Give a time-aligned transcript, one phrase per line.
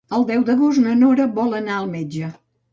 [0.19, 2.35] El deu d'agost na Nora vol anar al metge.